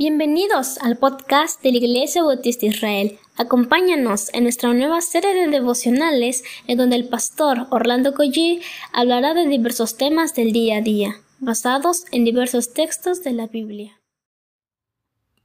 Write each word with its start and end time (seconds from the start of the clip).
Bienvenidos 0.00 0.78
al 0.78 0.96
podcast 0.96 1.60
de 1.60 1.72
la 1.72 1.78
Iglesia 1.78 2.22
Bautista 2.22 2.66
Israel. 2.66 3.18
Acompáñanos 3.36 4.32
en 4.32 4.44
nuestra 4.44 4.72
nueva 4.72 5.00
serie 5.00 5.34
de 5.34 5.48
devocionales 5.48 6.44
en 6.68 6.78
donde 6.78 6.94
el 6.94 7.08
pastor 7.08 7.66
Orlando 7.70 8.14
Collie 8.14 8.62
hablará 8.92 9.34
de 9.34 9.48
diversos 9.48 9.96
temas 9.96 10.36
del 10.36 10.52
día 10.52 10.76
a 10.76 10.82
día, 10.82 11.16
basados 11.40 12.04
en 12.12 12.24
diversos 12.24 12.72
textos 12.74 13.24
de 13.24 13.32
la 13.32 13.48
Biblia. 13.48 14.00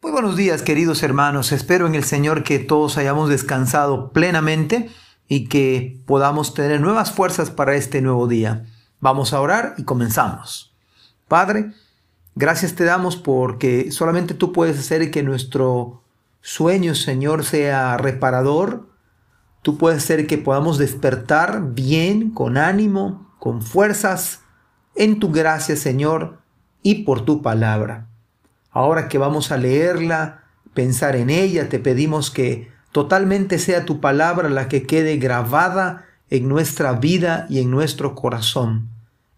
Muy 0.04 0.12
buenos 0.12 0.38
días 0.38 0.62
queridos 0.62 1.02
hermanos, 1.02 1.52
espero 1.52 1.88
en 1.88 1.96
el 1.96 2.04
Señor 2.04 2.44
que 2.44 2.60
todos 2.60 3.00
hayamos 3.00 3.30
descansado 3.30 4.12
plenamente 4.12 4.88
y 5.28 5.50
que 5.50 6.00
podamos 6.06 6.54
tener 6.54 6.80
nuevas 6.80 7.12
fuerzas 7.12 7.50
para 7.50 7.74
este 7.74 8.04
nuevo 8.04 8.28
día. 8.28 8.68
Vamos 9.00 9.34
a 9.34 9.42
orar 9.42 9.74
y 9.80 9.84
comenzamos. 9.84 10.76
Padre, 11.28 11.72
Gracias 12.36 12.74
te 12.74 12.84
damos 12.84 13.16
porque 13.16 13.92
solamente 13.92 14.34
tú 14.34 14.52
puedes 14.52 14.80
hacer 14.80 15.12
que 15.12 15.22
nuestro 15.22 16.02
sueño, 16.42 16.96
Señor, 16.96 17.46
sea 17.46 17.98
reparador. 17.98 18.88
Tú 19.62 19.78
puedes 19.78 20.04
hacer 20.04 20.26
que 20.26 20.38
podamos 20.38 20.78
despertar 20.78 21.74
bien, 21.74 22.32
con 22.32 22.58
ánimo, 22.58 23.32
con 23.40 23.62
fuerzas, 23.62 24.42
en 24.96 25.20
tu 25.20 25.32
gracia, 25.32 25.76
Señor, 25.76 26.40
y 26.82 27.04
por 27.04 27.22
tu 27.22 27.42
palabra. 27.42 28.08
Ahora 28.72 29.08
que 29.08 29.20
vamos 29.20 29.52
a 29.52 29.58
leerla, 29.58 30.44
pensar 30.74 31.16
en 31.16 31.30
ella, 31.30 31.70
te 31.70 31.80
pedimos 31.80 32.32
que 32.32 32.72
totalmente 32.92 33.60
sea 33.60 33.86
tu 33.86 34.02
palabra 34.02 34.50
la 34.50 34.68
que 34.68 34.88
quede 34.88 35.18
grabada 35.18 36.06
en 36.30 36.50
nuestra 36.50 36.94
vida 36.94 37.46
y 37.50 37.60
en 37.60 37.70
nuestro 37.70 38.16
corazón. 38.16 38.90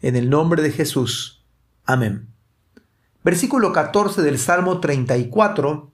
En 0.02 0.16
el 0.16 0.30
nombre 0.30 0.62
de 0.62 0.72
Jesús. 0.72 1.44
Amén. 1.86 2.35
Versículo 3.26 3.74
14 3.74 4.22
del 4.22 4.38
Salmo 4.38 4.80
34 4.80 5.92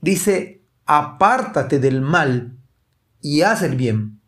dice, 0.00 0.62
apártate 0.86 1.78
del 1.78 2.00
mal 2.00 2.56
y 3.20 3.42
haz 3.42 3.60
el 3.60 3.76
bien. 3.76 4.22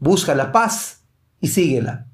Busca 0.00 0.34
la 0.34 0.50
paz 0.50 1.04
y 1.40 1.46
síguela. 1.46 2.08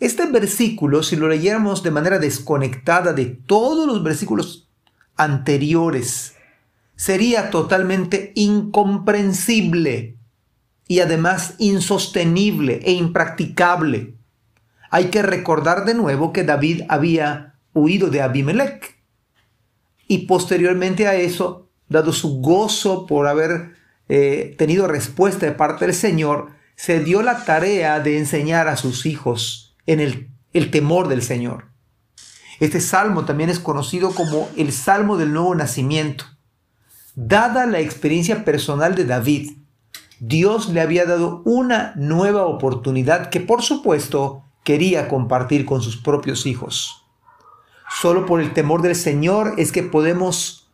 Este 0.00 0.24
versículo, 0.24 1.02
si 1.02 1.14
lo 1.14 1.28
leyéramos 1.28 1.82
de 1.82 1.90
manera 1.90 2.18
desconectada 2.18 3.12
de 3.12 3.26
todos 3.26 3.86
los 3.86 4.02
versículos 4.02 4.70
anteriores, 5.14 6.34
sería 6.96 7.50
totalmente 7.50 8.32
incomprensible 8.34 10.16
y 10.88 11.00
además 11.00 11.54
insostenible 11.58 12.80
e 12.82 12.92
impracticable. 12.92 14.14
Hay 14.90 15.10
que 15.10 15.20
recordar 15.20 15.84
de 15.84 15.92
nuevo 15.92 16.32
que 16.32 16.44
David 16.44 16.84
había 16.88 17.53
huido 17.74 18.08
de 18.08 18.22
Abimelech. 18.22 18.96
Y 20.08 20.26
posteriormente 20.26 21.06
a 21.06 21.14
eso, 21.16 21.68
dado 21.88 22.12
su 22.12 22.40
gozo 22.40 23.06
por 23.06 23.26
haber 23.26 23.74
eh, 24.08 24.54
tenido 24.58 24.86
respuesta 24.86 25.46
de 25.46 25.52
parte 25.52 25.86
del 25.86 25.94
Señor, 25.94 26.50
se 26.76 27.00
dio 27.00 27.22
la 27.22 27.44
tarea 27.44 28.00
de 28.00 28.18
enseñar 28.18 28.68
a 28.68 28.76
sus 28.76 29.06
hijos 29.06 29.76
en 29.86 30.00
el, 30.00 30.30
el 30.52 30.70
temor 30.70 31.08
del 31.08 31.22
Señor. 31.22 31.66
Este 32.60 32.80
salmo 32.80 33.24
también 33.24 33.50
es 33.50 33.58
conocido 33.58 34.14
como 34.14 34.48
el 34.56 34.72
Salmo 34.72 35.16
del 35.16 35.32
Nuevo 35.32 35.54
Nacimiento. 35.54 36.24
Dada 37.16 37.66
la 37.66 37.80
experiencia 37.80 38.44
personal 38.44 38.94
de 38.94 39.04
David, 39.04 39.52
Dios 40.20 40.68
le 40.70 40.80
había 40.80 41.04
dado 41.04 41.42
una 41.44 41.92
nueva 41.96 42.46
oportunidad 42.46 43.30
que 43.30 43.40
por 43.40 43.62
supuesto 43.62 44.44
quería 44.62 45.08
compartir 45.08 45.64
con 45.64 45.82
sus 45.82 45.96
propios 45.96 46.46
hijos. 46.46 47.03
Solo 48.00 48.26
por 48.26 48.40
el 48.40 48.52
temor 48.52 48.82
del 48.82 48.96
Señor 48.96 49.54
es 49.56 49.70
que 49.70 49.84
podemos 49.84 50.68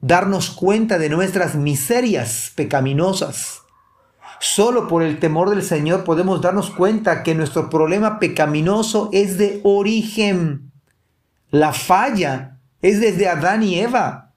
darnos 0.00 0.50
cuenta 0.50 0.98
de 0.98 1.08
nuestras 1.08 1.56
miserias 1.56 2.52
pecaminosas. 2.54 3.62
Solo 4.38 4.86
por 4.86 5.02
el 5.02 5.18
temor 5.18 5.50
del 5.50 5.62
Señor 5.62 6.04
podemos 6.04 6.40
darnos 6.40 6.70
cuenta 6.70 7.22
que 7.22 7.34
nuestro 7.34 7.70
problema 7.70 8.18
pecaminoso 8.18 9.10
es 9.12 9.36
de 9.36 9.60
origen. 9.64 10.70
La 11.50 11.72
falla 11.72 12.58
es 12.82 13.00
desde 13.00 13.28
Adán 13.28 13.62
y 13.62 13.80
Eva. 13.80 14.32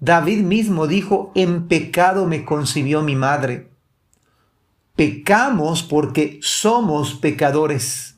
David 0.00 0.42
mismo 0.42 0.86
dijo, 0.86 1.32
en 1.34 1.66
pecado 1.66 2.26
me 2.26 2.44
concibió 2.44 3.02
mi 3.02 3.16
madre. 3.16 3.70
Pecamos 4.96 5.82
porque 5.82 6.40
somos 6.42 7.14
pecadores. 7.14 8.17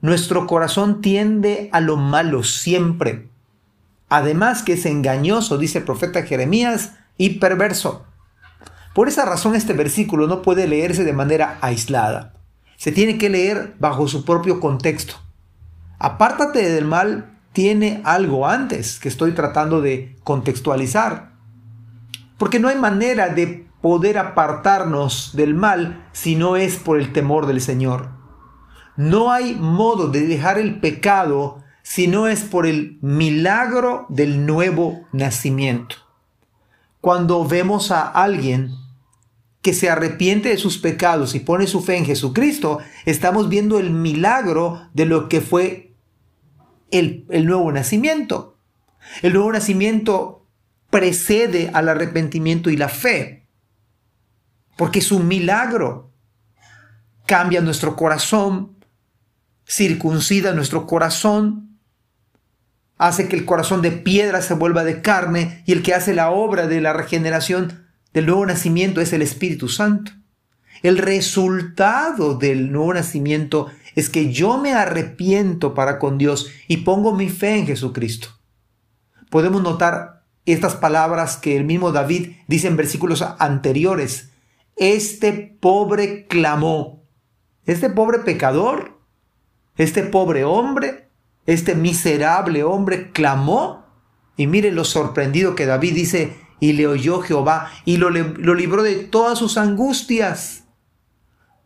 Nuestro 0.00 0.46
corazón 0.46 1.00
tiende 1.00 1.68
a 1.72 1.80
lo 1.80 1.96
malo 1.96 2.42
siempre. 2.42 3.28
Además 4.08 4.62
que 4.62 4.74
es 4.74 4.86
engañoso, 4.86 5.58
dice 5.58 5.78
el 5.78 5.84
profeta 5.84 6.22
Jeremías, 6.22 6.92
y 7.18 7.38
perverso. 7.38 8.04
Por 8.94 9.08
esa 9.08 9.24
razón 9.24 9.54
este 9.54 9.72
versículo 9.72 10.26
no 10.26 10.42
puede 10.42 10.66
leerse 10.66 11.04
de 11.04 11.12
manera 11.12 11.58
aislada. 11.60 12.34
Se 12.76 12.92
tiene 12.92 13.18
que 13.18 13.30
leer 13.30 13.74
bajo 13.78 14.06
su 14.08 14.24
propio 14.24 14.60
contexto. 14.60 15.14
Apártate 15.98 16.70
del 16.70 16.84
mal 16.84 17.38
tiene 17.52 18.02
algo 18.04 18.46
antes 18.46 18.98
que 18.98 19.08
estoy 19.08 19.32
tratando 19.32 19.80
de 19.80 20.16
contextualizar. 20.24 21.32
Porque 22.38 22.60
no 22.60 22.68
hay 22.68 22.76
manera 22.76 23.28
de 23.28 23.66
poder 23.80 24.18
apartarnos 24.18 25.30
del 25.34 25.54
mal 25.54 26.06
si 26.12 26.36
no 26.36 26.56
es 26.56 26.76
por 26.76 26.98
el 26.98 27.12
temor 27.12 27.46
del 27.46 27.62
Señor. 27.62 28.15
No 28.96 29.30
hay 29.30 29.54
modo 29.54 30.08
de 30.08 30.26
dejar 30.26 30.58
el 30.58 30.80
pecado 30.80 31.62
si 31.82 32.08
no 32.08 32.26
es 32.26 32.42
por 32.42 32.66
el 32.66 32.98
milagro 33.00 34.06
del 34.08 34.46
nuevo 34.46 35.06
nacimiento. 35.12 35.96
Cuando 37.00 37.46
vemos 37.46 37.90
a 37.90 38.08
alguien 38.08 38.72
que 39.62 39.72
se 39.72 39.90
arrepiente 39.90 40.48
de 40.48 40.58
sus 40.58 40.78
pecados 40.78 41.34
y 41.34 41.40
pone 41.40 41.66
su 41.66 41.82
fe 41.82 41.96
en 41.96 42.06
Jesucristo, 42.06 42.78
estamos 43.04 43.48
viendo 43.48 43.78
el 43.78 43.90
milagro 43.90 44.88
de 44.94 45.06
lo 45.06 45.28
que 45.28 45.40
fue 45.40 45.94
el, 46.90 47.26
el 47.30 47.46
nuevo 47.46 47.70
nacimiento. 47.70 48.56
El 49.22 49.34
nuevo 49.34 49.52
nacimiento 49.52 50.46
precede 50.90 51.70
al 51.72 51.88
arrepentimiento 51.88 52.70
y 52.70 52.76
la 52.76 52.88
fe, 52.88 53.46
porque 54.76 55.00
es 55.00 55.12
un 55.12 55.28
milagro. 55.28 56.10
Cambia 57.26 57.60
nuestro 57.60 57.96
corazón, 57.96 58.75
circuncida 59.66 60.52
nuestro 60.52 60.86
corazón, 60.86 61.78
hace 62.98 63.28
que 63.28 63.36
el 63.36 63.44
corazón 63.44 63.82
de 63.82 63.90
piedra 63.90 64.40
se 64.40 64.54
vuelva 64.54 64.84
de 64.84 65.02
carne 65.02 65.62
y 65.66 65.72
el 65.72 65.82
que 65.82 65.94
hace 65.94 66.14
la 66.14 66.30
obra 66.30 66.66
de 66.66 66.80
la 66.80 66.92
regeneración 66.92 67.84
del 68.14 68.26
nuevo 68.26 68.46
nacimiento 68.46 69.00
es 69.00 69.12
el 69.12 69.22
Espíritu 69.22 69.68
Santo. 69.68 70.12
El 70.82 70.98
resultado 70.98 72.36
del 72.36 72.72
nuevo 72.72 72.94
nacimiento 72.94 73.66
es 73.94 74.08
que 74.08 74.32
yo 74.32 74.58
me 74.58 74.72
arrepiento 74.72 75.74
para 75.74 75.98
con 75.98 76.16
Dios 76.18 76.50
y 76.68 76.78
pongo 76.78 77.14
mi 77.14 77.28
fe 77.28 77.56
en 77.56 77.66
Jesucristo. 77.66 78.28
Podemos 79.30 79.62
notar 79.62 80.24
estas 80.44 80.76
palabras 80.76 81.36
que 81.36 81.56
el 81.56 81.64
mismo 81.64 81.92
David 81.92 82.32
dice 82.46 82.68
en 82.68 82.76
versículos 82.76 83.22
anteriores. 83.38 84.30
Este 84.76 85.32
pobre 85.32 86.26
clamó. 86.26 87.02
Este 87.64 87.90
pobre 87.90 88.20
pecador 88.20 88.95
este 89.76 90.02
pobre 90.02 90.44
hombre, 90.44 91.10
este 91.46 91.74
miserable 91.74 92.64
hombre 92.64 93.12
clamó 93.12 93.86
y 94.36 94.46
mire 94.46 94.72
lo 94.72 94.84
sorprendido 94.84 95.54
que 95.54 95.66
David 95.66 95.94
dice, 95.94 96.36
y 96.58 96.72
le 96.72 96.86
oyó 96.86 97.20
Jehová 97.20 97.70
y 97.84 97.98
lo, 97.98 98.10
lo 98.10 98.54
libró 98.54 98.82
de 98.82 98.96
todas 98.96 99.38
sus 99.38 99.58
angustias. 99.58 100.64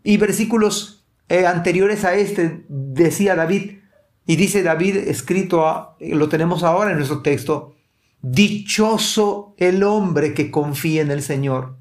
Y 0.03 0.17
versículos 0.17 1.07
eh, 1.29 1.47
anteriores 1.47 2.05
a 2.05 2.15
este 2.15 2.65
decía 2.69 3.37
David, 3.37 3.79
y 4.27 4.37
dice 4.37 4.63
David 4.63 4.97
escrito, 4.97 5.97
lo 6.01 6.29
tenemos 6.29 6.63
ahora 6.63 6.91
en 6.91 6.97
nuestro 6.97 7.23
texto, 7.23 7.77
dichoso 8.23 9.55
el 9.57 9.83
hombre 9.83 10.35
que 10.35 10.51
confía 10.51 11.03
en 11.03 11.11
el 11.11 11.23
Señor. 11.23 11.79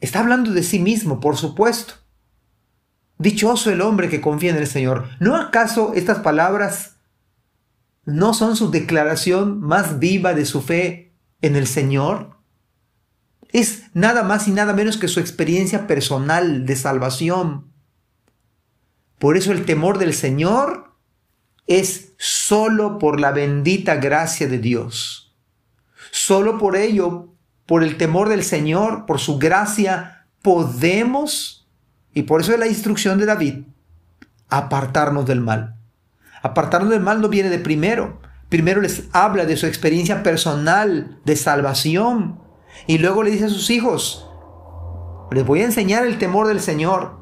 Está 0.00 0.20
hablando 0.20 0.50
de 0.50 0.62
sí 0.62 0.80
mismo, 0.80 1.20
por 1.20 1.36
supuesto. 1.36 1.94
Dichoso 3.22 3.70
el 3.70 3.82
hombre 3.82 4.08
que 4.08 4.20
confía 4.20 4.50
en 4.50 4.56
el 4.56 4.66
Señor. 4.66 5.08
¿No 5.20 5.36
acaso 5.36 5.92
estas 5.94 6.18
palabras 6.18 6.96
no 8.04 8.34
son 8.34 8.56
su 8.56 8.72
declaración 8.72 9.60
más 9.60 10.00
viva 10.00 10.34
de 10.34 10.44
su 10.44 10.60
fe 10.60 11.14
en 11.40 11.54
el 11.54 11.68
Señor? 11.68 12.38
Es 13.50 13.84
nada 13.94 14.24
más 14.24 14.48
y 14.48 14.50
nada 14.50 14.72
menos 14.72 14.96
que 14.96 15.06
su 15.06 15.20
experiencia 15.20 15.86
personal 15.86 16.66
de 16.66 16.74
salvación. 16.74 17.70
Por 19.20 19.36
eso 19.36 19.52
el 19.52 19.66
temor 19.66 19.98
del 19.98 20.14
Señor 20.14 20.96
es 21.68 22.14
solo 22.18 22.98
por 22.98 23.20
la 23.20 23.30
bendita 23.30 23.94
gracia 23.94 24.48
de 24.48 24.58
Dios. 24.58 25.32
Solo 26.10 26.58
por 26.58 26.74
ello, 26.74 27.36
por 27.66 27.84
el 27.84 27.98
temor 27.98 28.28
del 28.28 28.42
Señor, 28.42 29.06
por 29.06 29.20
su 29.20 29.38
gracia, 29.38 30.26
podemos 30.42 31.61
y 32.14 32.22
por 32.22 32.40
eso 32.40 32.52
es 32.52 32.58
la 32.58 32.66
instrucción 32.66 33.18
de 33.18 33.26
David, 33.26 33.64
apartarnos 34.48 35.26
del 35.26 35.40
mal. 35.40 35.76
Apartarnos 36.42 36.90
del 36.90 37.00
mal 37.00 37.20
no 37.20 37.28
viene 37.28 37.48
de 37.48 37.58
primero. 37.58 38.20
Primero 38.48 38.80
les 38.80 39.04
habla 39.12 39.46
de 39.46 39.56
su 39.56 39.66
experiencia 39.66 40.22
personal 40.22 41.20
de 41.24 41.36
salvación 41.36 42.40
y 42.86 42.98
luego 42.98 43.22
le 43.22 43.30
dice 43.30 43.46
a 43.46 43.48
sus 43.48 43.70
hijos, 43.70 44.28
les 45.30 45.46
voy 45.46 45.62
a 45.62 45.64
enseñar 45.64 46.04
el 46.04 46.18
temor 46.18 46.48
del 46.48 46.60
Señor. 46.60 47.18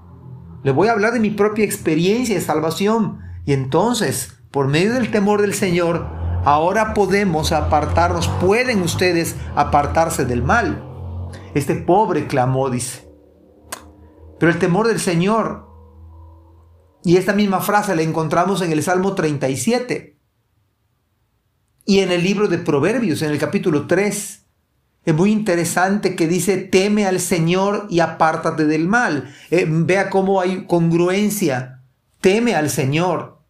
Les 0.65 0.75
voy 0.75 0.89
a 0.89 0.93
hablar 0.93 1.13
de 1.13 1.21
mi 1.21 1.31
propia 1.31 1.65
experiencia 1.65 2.35
de 2.35 2.41
salvación. 2.41 3.21
Y 3.47 3.53
entonces, 3.53 4.35
por 4.51 4.67
medio 4.67 4.95
del 4.95 5.11
temor 5.11 5.41
del 5.43 5.55
Señor, 5.55 6.07
ahora 6.45 6.95
podemos 6.95 7.53
apartarnos, 7.53 8.29
pueden 8.41 8.83
ustedes 8.83 9.37
apartarse 9.55 10.25
del 10.25 10.43
mal. 10.43 10.83
Este 11.55 11.77
pobre 11.77 12.27
clamó, 12.27 12.69
dice. 12.71 13.10
Pero 14.41 14.51
el 14.51 14.59
temor 14.59 14.89
del 14.89 14.99
Señor, 14.99 15.69
y 17.05 17.19
esta 17.19 17.35
misma 17.35 17.61
frase 17.61 17.95
la 17.95 18.01
encontramos 18.01 18.63
en 18.63 18.73
el 18.73 18.83
Salmo 18.83 19.15
37 19.15 20.19
y 21.85 21.99
en 21.99 22.11
el 22.11 22.23
libro 22.23 22.49
de 22.49 22.57
Proverbios, 22.57 23.21
en 23.21 23.33
el 23.33 23.39
capítulo 23.39 23.87
3. 23.87 24.47
Es 25.05 25.15
muy 25.15 25.31
interesante 25.31 26.17
que 26.17 26.27
dice, 26.27 26.57
teme 26.57 27.07
al 27.07 27.21
Señor 27.21 27.87
y 27.91 28.01
apártate 28.01 28.65
del 28.65 28.89
mal. 28.89 29.31
Eh, 29.51 29.67
vea 29.69 30.09
cómo 30.09 30.41
hay 30.41 30.65
congruencia. 30.67 31.83
Teme 32.23 32.55
al 32.55 32.71
Señor. 32.71 33.43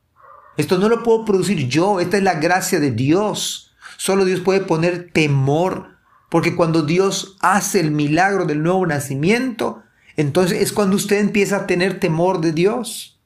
Esto 0.57 0.77
no 0.79 0.89
lo 0.89 1.05
puedo 1.05 1.25
producir 1.25 1.69
yo, 1.69 2.01
esta 2.01 2.17
es 2.17 2.25
la 2.25 2.35
gracia 2.35 2.81
de 2.81 2.91
Dios. 2.91 3.77
Solo 3.97 4.25
Dios 4.25 4.41
puede 4.41 4.61
poner 4.61 5.13
temor, 5.13 5.99
porque 6.31 6.57
cuando 6.57 6.83
Dios 6.83 7.37
hace 7.41 7.79
el 7.79 7.93
milagro 7.93 8.45
del 8.45 8.65
nuevo 8.65 8.85
nacimiento, 8.89 9.85
entonces 10.21 10.61
es 10.61 10.73
cuando 10.73 10.97
usted 10.97 11.19
empieza 11.19 11.57
a 11.57 11.67
tener 11.67 11.99
temor 11.99 12.41
de 12.41 12.53
Dios. 12.53 13.19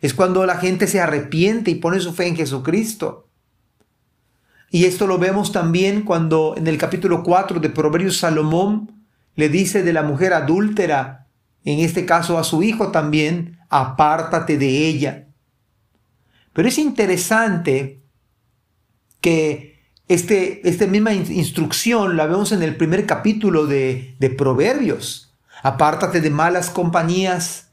Es 0.00 0.12
cuando 0.12 0.44
la 0.44 0.56
gente 0.56 0.86
se 0.86 1.00
arrepiente 1.00 1.70
y 1.70 1.76
pone 1.76 2.00
su 2.00 2.12
fe 2.12 2.26
en 2.26 2.36
Jesucristo. 2.36 3.28
Y 4.70 4.86
esto 4.86 5.06
lo 5.06 5.18
vemos 5.18 5.52
también 5.52 6.02
cuando 6.02 6.54
en 6.56 6.66
el 6.66 6.78
capítulo 6.78 7.22
4 7.22 7.60
de 7.60 7.70
Proverbios 7.70 8.16
Salomón 8.16 9.04
le 9.36 9.48
dice 9.48 9.82
de 9.82 9.92
la 9.92 10.02
mujer 10.02 10.32
adúltera, 10.32 11.28
en 11.64 11.78
este 11.78 12.06
caso 12.06 12.38
a 12.38 12.44
su 12.44 12.62
hijo 12.62 12.90
también, 12.90 13.58
apártate 13.68 14.58
de 14.58 14.88
ella. 14.88 15.28
Pero 16.52 16.68
es 16.68 16.78
interesante 16.78 18.02
que 19.20 19.80
este, 20.08 20.68
esta 20.68 20.86
misma 20.86 21.12
instrucción 21.14 22.16
la 22.16 22.26
vemos 22.26 22.50
en 22.50 22.64
el 22.64 22.76
primer 22.76 23.06
capítulo 23.06 23.66
de, 23.66 24.16
de 24.18 24.30
Proverbios. 24.30 25.29
Apártate 25.62 26.20
de 26.20 26.30
malas 26.30 26.70
compañías 26.70 27.70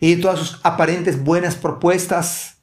y 0.00 0.14
de 0.14 0.22
todas 0.22 0.38
sus 0.38 0.60
aparentes 0.62 1.22
buenas 1.22 1.56
propuestas 1.56 2.58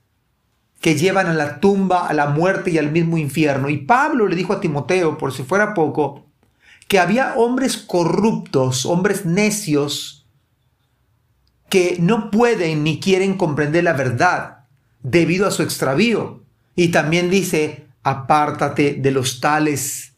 que 0.82 0.96
llevan 0.96 1.28
a 1.28 1.34
la 1.34 1.60
tumba, 1.60 2.08
a 2.08 2.14
la 2.14 2.28
muerte 2.28 2.72
y 2.72 2.78
al 2.78 2.92
mismo 2.92 3.18
infierno. 3.18 3.70
Y 3.70 3.78
Pablo 3.78 4.28
le 4.28 4.36
dijo 4.36 4.54
a 4.54 4.62
Timoteo, 4.62 5.18
por 5.18 5.34
si 5.34 5.44
fuera 5.44 5.74
poco, 5.74 6.26
que 6.88 7.00
había 7.00 7.34
hombres 7.36 7.78
corruptos, 7.78 8.86
hombres 8.86 9.26
necios, 9.26 10.28
que 11.70 11.98
no 12.00 12.30
pueden 12.30 12.84
ni 12.84 13.00
quieren 13.00 13.36
comprender 13.36 13.84
la 13.84 13.94
verdad 13.94 14.66
debido 15.02 15.48
a 15.48 15.52
su 15.52 15.64
extravío. 15.64 16.44
Y 16.76 16.90
también 16.90 17.30
dice, 17.30 17.88
apártate 18.04 18.94
de 18.94 19.12
los 19.12 19.40
tales. 19.42 20.14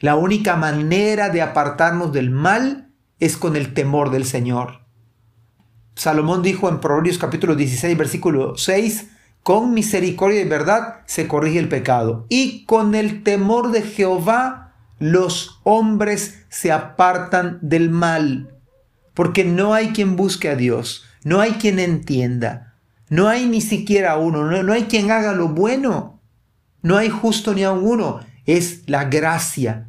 La 0.00 0.14
única 0.16 0.56
manera 0.56 1.30
de 1.30 1.42
apartarnos 1.42 2.12
del 2.12 2.30
mal 2.30 2.83
es 3.20 3.36
con 3.36 3.56
el 3.56 3.74
temor 3.74 4.10
del 4.10 4.24
Señor. 4.24 4.80
Salomón 5.94 6.42
dijo 6.42 6.68
en 6.68 6.80
Proverbios 6.80 7.18
capítulo 7.18 7.54
16, 7.54 7.96
versículo 7.96 8.56
6, 8.56 9.08
con 9.42 9.74
misericordia 9.74 10.40
y 10.40 10.48
verdad 10.48 11.02
se 11.06 11.28
corrige 11.28 11.58
el 11.58 11.68
pecado. 11.68 12.26
Y 12.28 12.64
con 12.64 12.94
el 12.94 13.22
temor 13.22 13.70
de 13.70 13.82
Jehová 13.82 14.74
los 14.98 15.60
hombres 15.64 16.44
se 16.48 16.72
apartan 16.72 17.58
del 17.62 17.90
mal. 17.90 18.54
Porque 19.12 19.44
no 19.44 19.74
hay 19.74 19.88
quien 19.88 20.16
busque 20.16 20.48
a 20.48 20.56
Dios, 20.56 21.04
no 21.22 21.40
hay 21.40 21.52
quien 21.52 21.78
entienda, 21.78 22.74
no 23.08 23.28
hay 23.28 23.46
ni 23.46 23.60
siquiera 23.60 24.16
uno, 24.16 24.44
no, 24.44 24.62
no 24.62 24.72
hay 24.72 24.84
quien 24.84 25.10
haga 25.10 25.32
lo 25.32 25.48
bueno. 25.48 26.20
No 26.82 26.98
hay 26.98 27.08
justo 27.08 27.54
ni 27.54 27.64
aun 27.64 27.82
uno. 27.82 28.20
Es 28.44 28.82
la 28.88 29.04
gracia, 29.04 29.88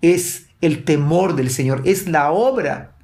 es 0.00 0.43
el 0.66 0.84
temor 0.84 1.36
del 1.36 1.50
Señor, 1.50 1.82
es 1.84 2.08
la 2.08 2.30
obra. 2.32 2.96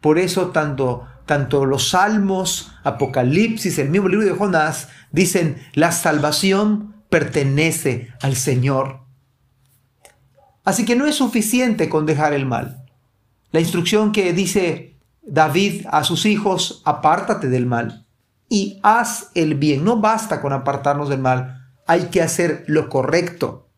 Por 0.00 0.18
eso 0.18 0.48
tanto 0.48 1.06
tanto 1.26 1.66
los 1.66 1.90
salmos, 1.90 2.72
Apocalipsis, 2.84 3.78
el 3.78 3.90
mismo 3.90 4.08
libro 4.08 4.24
de 4.24 4.32
Jonás, 4.32 4.88
dicen, 5.10 5.58
la 5.74 5.92
salvación 5.92 6.94
pertenece 7.10 8.12
al 8.22 8.36
Señor. 8.36 9.00
Así 10.64 10.84
que 10.84 10.96
no 10.96 11.06
es 11.06 11.16
suficiente 11.16 11.88
con 11.88 12.06
dejar 12.06 12.32
el 12.32 12.46
mal. 12.46 12.84
La 13.50 13.60
instrucción 13.60 14.12
que 14.12 14.32
dice 14.32 14.98
David 15.22 15.86
a 15.90 16.04
sus 16.04 16.26
hijos, 16.26 16.82
apártate 16.84 17.48
del 17.48 17.66
mal 17.66 18.06
y 18.48 18.78
haz 18.82 19.30
el 19.34 19.54
bien. 19.54 19.84
No 19.84 20.00
basta 20.00 20.40
con 20.40 20.52
apartarnos 20.52 21.08
del 21.08 21.20
mal, 21.20 21.72
hay 21.86 22.06
que 22.06 22.22
hacer 22.22 22.64
lo 22.68 22.88
correcto. 22.88 23.68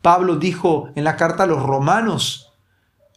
Pablo 0.00 0.36
dijo 0.36 0.90
en 0.94 1.04
la 1.04 1.16
carta 1.16 1.42
a 1.42 1.46
los 1.46 1.62
romanos, 1.62 2.47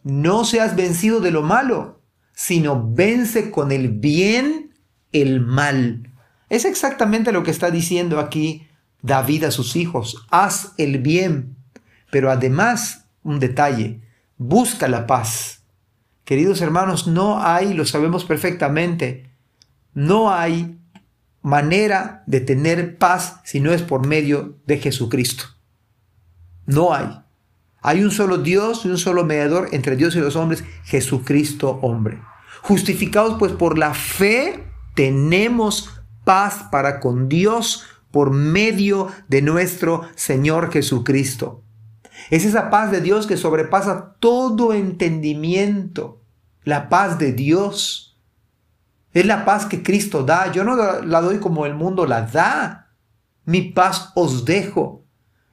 no 0.02 0.44
seas 0.44 0.76
vencido 0.76 1.20
de 1.20 1.30
lo 1.30 1.42
malo, 1.42 2.00
sino 2.34 2.92
vence 2.92 3.50
con 3.50 3.72
el 3.72 3.88
bien 3.88 4.74
el 5.12 5.40
mal. 5.40 6.10
Es 6.48 6.64
exactamente 6.64 7.32
lo 7.32 7.42
que 7.42 7.50
está 7.50 7.70
diciendo 7.70 8.18
aquí 8.18 8.66
David 9.02 9.44
a 9.44 9.50
sus 9.50 9.76
hijos. 9.76 10.26
Haz 10.30 10.72
el 10.78 10.98
bien, 10.98 11.56
pero 12.10 12.30
además, 12.30 13.06
un 13.22 13.38
detalle, 13.38 14.00
busca 14.38 14.88
la 14.88 15.06
paz. 15.06 15.64
Queridos 16.24 16.60
hermanos, 16.60 17.06
no 17.06 17.42
hay, 17.44 17.74
lo 17.74 17.84
sabemos 17.84 18.24
perfectamente, 18.24 19.30
no 19.94 20.32
hay 20.32 20.78
manera 21.42 22.22
de 22.26 22.40
tener 22.40 22.98
paz 22.98 23.40
si 23.44 23.60
no 23.60 23.72
es 23.72 23.82
por 23.82 24.06
medio 24.06 24.58
de 24.66 24.78
Jesucristo. 24.78 25.44
No 26.66 26.94
hay. 26.94 27.08
Hay 27.82 28.04
un 28.04 28.12
solo 28.12 28.38
Dios 28.38 28.84
y 28.84 28.88
un 28.88 28.98
solo 28.98 29.24
mediador 29.24 29.68
entre 29.72 29.96
Dios 29.96 30.14
y 30.14 30.20
los 30.20 30.36
hombres, 30.36 30.64
Jesucristo 30.84 31.80
hombre. 31.82 32.22
Justificados 32.62 33.36
pues 33.38 33.52
por 33.52 33.76
la 33.76 33.92
fe, 33.92 34.64
tenemos 34.94 36.02
paz 36.24 36.68
para 36.70 37.00
con 37.00 37.28
Dios 37.28 37.84
por 38.12 38.30
medio 38.30 39.08
de 39.26 39.42
nuestro 39.42 40.02
Señor 40.14 40.70
Jesucristo. 40.70 41.64
Es 42.30 42.44
esa 42.44 42.70
paz 42.70 42.92
de 42.92 43.00
Dios 43.00 43.26
que 43.26 43.36
sobrepasa 43.36 44.14
todo 44.20 44.72
entendimiento. 44.72 46.22
La 46.62 46.88
paz 46.88 47.18
de 47.18 47.32
Dios. 47.32 48.20
Es 49.12 49.26
la 49.26 49.44
paz 49.44 49.66
que 49.66 49.82
Cristo 49.82 50.22
da. 50.22 50.52
Yo 50.52 50.62
no 50.62 50.76
la 50.76 51.20
doy 51.20 51.38
como 51.38 51.66
el 51.66 51.74
mundo 51.74 52.06
la 52.06 52.22
da. 52.22 52.92
Mi 53.44 53.62
paz 53.62 54.12
os 54.14 54.44
dejo. 54.44 55.01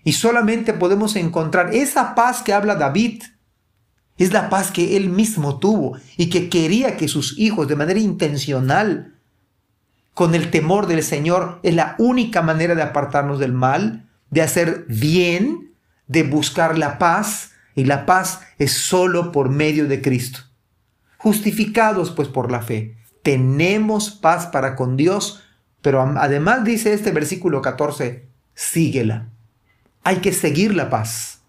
Y 0.10 0.13
solamente 0.13 0.74
podemos 0.74 1.16
encontrar 1.16 1.75
esa 1.75 2.16
paz 2.16 2.42
que 2.42 2.51
habla 2.51 2.74
David. 2.74 3.22
Es 4.18 4.34
la 4.34 4.50
paz 4.50 4.72
que 4.72 4.98
él 4.98 5.12
mismo 5.12 5.60
tuvo 5.60 6.00
y 6.18 6.32
que 6.32 6.50
quería 6.50 6.98
que 6.98 7.08
sus 7.08 7.38
hijos 7.38 7.68
de 7.68 7.75
manera 7.75 8.00
intencional, 8.00 9.13
con 10.16 10.34
el 10.34 10.50
temor 10.50 10.88
del 10.88 11.04
Señor, 11.04 11.60
es 11.62 11.75
la 11.75 11.94
única 12.00 12.42
manera 12.42 12.74
de 12.74 12.82
apartarnos 12.82 13.38
del 13.38 13.54
mal, 13.54 14.10
de 14.32 14.42
hacer 14.42 14.86
bien, 14.88 15.75
de 16.08 16.24
buscar 16.24 16.80
la 16.80 16.98
paz. 16.98 17.51
Y 17.75 17.84
la 17.84 18.08
paz 18.08 18.42
es 18.58 18.74
solo 18.74 19.32
por 19.32 19.50
medio 19.50 19.88
de 19.88 20.01
Cristo. 20.01 20.39
Justificados 21.20 22.10
pues 22.10 22.30
por 22.30 22.51
la 22.51 22.63
fe, 22.63 22.98
tenemos 23.22 24.10
paz 24.10 24.48
para 24.48 24.75
con 24.75 24.98
Dios, 24.98 25.44
pero 25.84 26.01
además 26.01 26.63
dice 26.63 26.94
este 26.94 27.12
versículo 27.12 27.62
14, 27.62 28.28
síguela. 28.56 29.30
Hay 30.03 30.18
que 30.18 30.34
seguir 30.34 30.74
la 30.74 30.89
paz. 30.89 31.41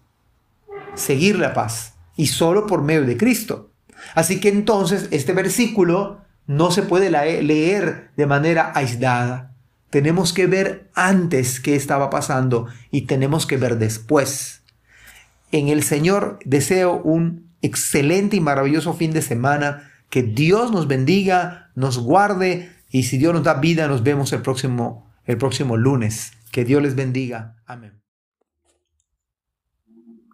Seguir 0.95 1.39
la 1.39 1.53
paz. 1.53 1.95
Y 2.15 2.27
solo 2.27 2.67
por 2.67 2.81
medio 2.81 3.05
de 3.05 3.17
Cristo. 3.17 3.71
Así 4.15 4.39
que 4.39 4.49
entonces 4.49 5.07
este 5.11 5.33
versículo 5.33 6.21
no 6.47 6.71
se 6.71 6.83
puede 6.83 7.09
leer 7.09 8.11
de 8.17 8.25
manera 8.25 8.71
aislada. 8.75 9.53
Tenemos 9.89 10.33
que 10.33 10.47
ver 10.47 10.89
antes 10.95 11.59
qué 11.59 11.75
estaba 11.75 12.09
pasando 12.09 12.67
y 12.91 13.01
tenemos 13.01 13.45
que 13.45 13.57
ver 13.57 13.77
después. 13.77 14.61
En 15.51 15.67
el 15.67 15.83
Señor 15.83 16.39
deseo 16.45 17.01
un 17.01 17.51
excelente 17.61 18.37
y 18.37 18.39
maravilloso 18.39 18.93
fin 18.93 19.11
de 19.11 19.21
semana. 19.21 19.91
Que 20.09 20.23
Dios 20.23 20.71
nos 20.71 20.87
bendiga, 20.87 21.71
nos 21.75 21.99
guarde 21.99 22.71
y 22.89 23.03
si 23.03 23.17
Dios 23.17 23.33
nos 23.33 23.43
da 23.43 23.55
vida 23.55 23.87
nos 23.87 24.03
vemos 24.03 24.33
el 24.33 24.41
próximo, 24.41 25.09
el 25.25 25.37
próximo 25.37 25.77
lunes. 25.77 26.33
Que 26.51 26.65
Dios 26.65 26.81
les 26.81 26.95
bendiga. 26.95 27.55
Amén. 27.65 28.00